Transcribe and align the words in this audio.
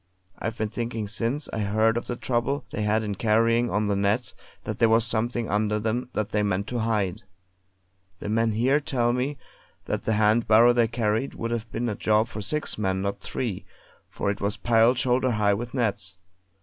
I've 0.39 0.57
been 0.57 0.69
thinking 0.69 1.07
since 1.07 1.47
I 1.53 1.59
heard 1.59 1.95
of 1.95 2.07
the 2.07 2.15
trouble 2.15 2.65
they 2.71 2.81
had 2.81 3.03
in 3.03 3.13
carrying 3.13 3.69
on 3.69 3.85
the 3.85 3.95
nets, 3.95 4.33
that 4.63 4.79
there 4.79 4.89
was 4.89 5.05
something 5.05 5.47
under 5.47 5.77
them 5.77 6.09
that 6.13 6.29
they 6.31 6.41
meant 6.41 6.65
to 6.69 6.79
hide. 6.79 7.21
The 8.17 8.27
men 8.27 8.53
here 8.53 8.79
tell 8.79 9.13
me 9.13 9.37
that 9.85 10.05
the 10.05 10.13
hand 10.13 10.47
barrow 10.47 10.73
they 10.73 10.87
carried 10.87 11.35
would 11.35 11.51
have 11.51 11.71
been 11.71 11.87
a 11.87 11.93
job 11.93 12.29
for 12.29 12.41
six 12.41 12.79
men, 12.79 13.03
not 13.03 13.19
three, 13.19 13.63
for 14.09 14.31
it 14.31 14.41
was 14.41 14.57
piled 14.57 14.97
shoulder 14.97 15.29
high 15.29 15.53
with 15.53 15.75
nets. 15.75 16.17